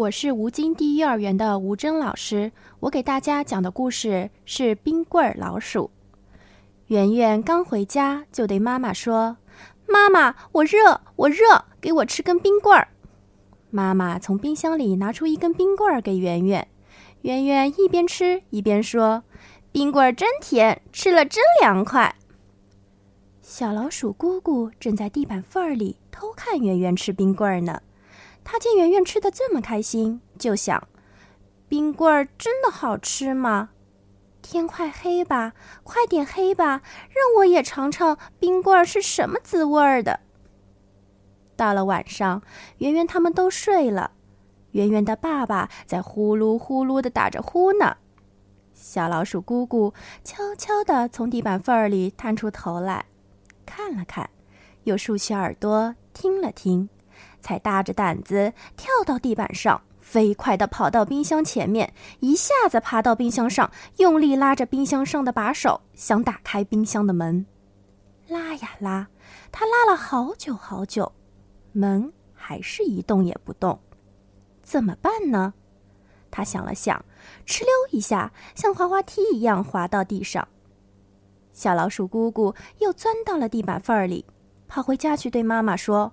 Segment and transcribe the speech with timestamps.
[0.00, 5.90] 我是吴京第一幼儿园的吴峥老师，我给大家讲的故事是冰棍儿老鼠。
[6.86, 9.36] 圆圆刚回家就对妈妈说
[9.86, 12.88] ：“妈妈，我热，我热，给我吃根冰棍儿。”
[13.68, 16.66] 妈妈从冰箱里拿出一根冰棍儿给圆圆，
[17.20, 19.22] 圆圆一边吃一边说
[19.70, 22.16] ：“冰棍儿真甜，吃了真凉快。”
[23.42, 27.82] 小老鼠姑姑正在地板缝儿里偷看圆圆吃冰棍儿呢。
[28.44, 30.88] 他见圆圆吃的这么开心，就想：
[31.68, 33.70] 冰棍儿真的好吃吗？
[34.42, 40.20] 天快黑吧，快点黑吧，让我也尝尝冰棍儿是什么滋味儿的。
[41.56, 42.42] 到了晚上，
[42.78, 44.12] 圆圆他们都睡了，
[44.72, 47.98] 圆圆的爸爸在呼噜呼噜的打着呼呢。
[48.72, 49.92] 小老鼠姑姑
[50.24, 53.04] 悄悄地从地板缝儿里探出头来，
[53.66, 54.28] 看了看，
[54.84, 56.88] 又竖起耳朵听了听。
[57.40, 67.46] 才大着胆子跳到地板上，飞快地跑到冰箱前面，一下子爬到冰箱上，用力拉着冰箱上的把手，想打开冰箱的门。
[68.28, 69.08] 拉呀拉，
[69.50, 71.12] 他拉了好久好久，
[71.72, 73.78] 门还是一动也不动。
[74.62, 75.54] 怎么办呢？
[76.30, 77.04] 他想了想，
[77.44, 80.46] 哧溜一下，像滑滑梯一样滑到地上。
[81.52, 84.24] 小老鼠姑姑又钻到了地板缝儿里，
[84.68, 86.12] 跑回家去对妈妈说。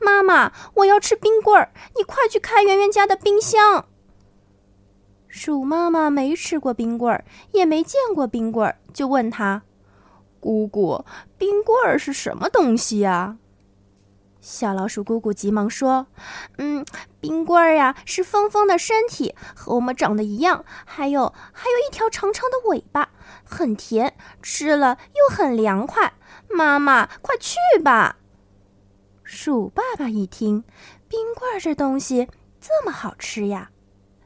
[0.00, 3.86] 妈妈，我要吃冰棍儿，你快去开圆圆家的冰箱。
[5.28, 9.62] 鼠妈妈没吃过冰棍儿，也没见过冰棍儿，就问他
[10.40, 11.04] ：“姑姑，
[11.38, 13.38] 冰棍儿是什么东西呀？”
[14.42, 16.08] 小老鼠姑姑急忙说
[16.58, 16.84] ：“嗯，
[17.20, 23.08] 冰棍儿呀，是峰峰的身体和我们长得一样，还有还有一条长长的尾巴，
[23.44, 26.12] 很甜，吃了又很凉快。
[26.50, 28.16] 妈妈，快去吧。”
[29.34, 30.62] 鼠爸爸一听，
[31.08, 32.28] 冰棍儿这东西
[32.60, 33.70] 这么好吃呀！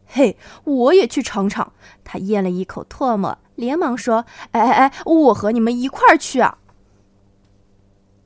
[0.05, 1.73] 嘿，我也去尝尝。
[2.03, 6.59] 他咽了一口唾沫，连忙说：“哎哎哎，我和你们一块儿去啊！”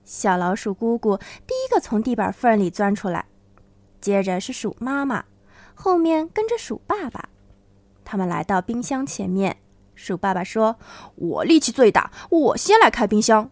[0.06, 3.26] 小老鼠姑姑第一个从地板缝里钻出来，
[4.00, 5.26] 接着是鼠妈妈，
[5.74, 7.28] 后面跟着鼠爸爸。
[8.06, 9.58] 他们来到冰箱前面，
[9.94, 10.76] 鼠爸爸说
[11.16, 13.50] ：“我力气最大，我先来开冰箱。”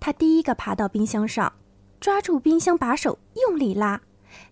[0.00, 1.52] 他第一个爬到冰箱上。
[2.00, 4.00] 抓住冰箱把手，用力拉，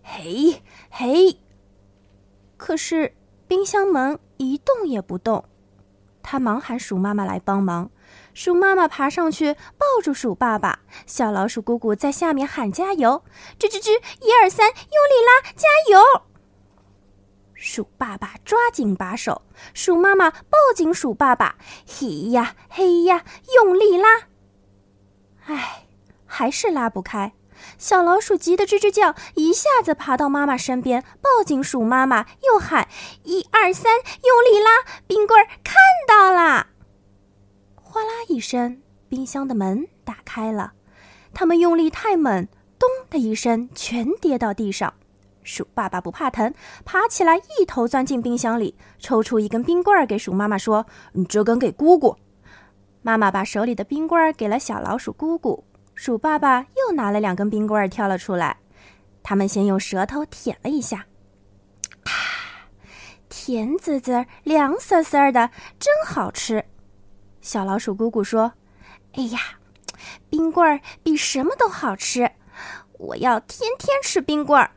[0.03, 1.39] 嘿，嘿。
[2.57, 3.15] 可是
[3.47, 5.43] 冰箱门一动也不动。
[6.21, 7.89] 他忙喊鼠妈妈来帮忙。
[8.33, 13.23] 鼠妈妈爬上去抱住鼠爸爸，小老鼠姑姑在下面喊加油，
[13.57, 16.23] 吱吱吱，一二三，用力拉，加油！
[17.55, 19.41] 鼠爸爸抓紧把手，
[19.73, 21.55] 鼠妈妈抱紧鼠爸爸，
[21.87, 23.23] 嘿呀嘿呀，
[23.55, 24.27] 用力拉。
[25.45, 25.87] 唉，
[26.25, 27.33] 还是拉不开。
[27.77, 32.87] 小老鼠急得吱吱叫，一下子爬到妈妈身边，抱紧鼠妈妈，又喊
[33.23, 35.01] ：“一二三，用力拉！
[35.07, 35.75] 冰棍儿看
[36.07, 36.67] 到啦！”
[37.75, 40.73] 哗啦一声，冰箱的门打开了。
[41.33, 42.47] 他们用力太猛，
[42.77, 44.93] 咚的一声，全跌到地上。
[45.43, 46.53] 鼠爸爸不怕疼，
[46.85, 50.85] 爬起来，一头钻进冰箱里，抽出一根冰棍儿给鼠妈妈说
[51.27, 52.15] ：“这根给姑姑。”
[53.01, 55.63] 妈妈把手里的冰棍儿给了小老鼠姑姑。
[56.01, 58.55] 鼠爸爸又拿了两根冰棍儿跳了出来，
[59.21, 61.05] 他们先用舌头舔了一下，
[62.05, 62.71] 啊，
[63.27, 66.63] 甜滋滋、凉丝丝的，真好吃。
[67.41, 68.53] 小老鼠姑姑说
[69.11, 69.39] ：“哎呀，
[70.29, 72.31] 冰棍儿比什么都好吃，
[72.93, 74.71] 我要天天吃冰棍儿。”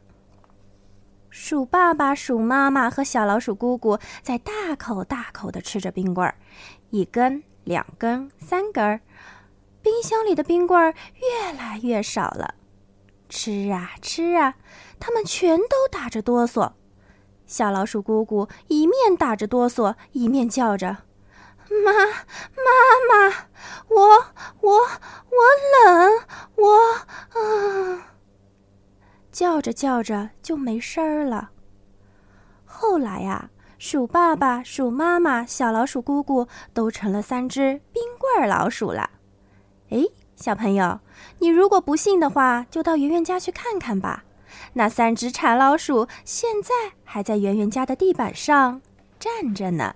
[1.30, 6.34] 鼠爸爸、鼠妈妈和小老鼠姑姑在大口大口的吃着冰棍儿，
[6.90, 9.00] 一根、两根、三根。
[9.82, 12.54] 冰箱里的冰棍儿越来越少了，
[13.28, 14.54] 吃啊吃啊，
[15.00, 16.72] 他们全都打着哆嗦。
[17.46, 20.98] 小老鼠姑姑一面打着哆嗦，一面叫着
[21.84, 23.48] ：“妈，妈妈，
[23.88, 24.26] 我
[24.60, 25.38] 我我
[25.84, 26.26] 冷，
[26.56, 26.68] 我
[27.40, 28.08] 啊！”
[29.30, 31.50] 叫着叫着就没声儿了。
[32.64, 39.10] 后来呀，鼠爸爸、鼠妈妈、小老鼠姑姑都成了三只冰棍儿老鼠了。
[39.92, 40.06] 哎，
[40.36, 41.00] 小朋友，
[41.38, 44.24] 你如果不信的话，就到圆圆家去看看吧。
[44.72, 46.72] 那三只馋老鼠现在
[47.04, 48.80] 还在圆圆家的地板上
[49.20, 49.94] 站着呢。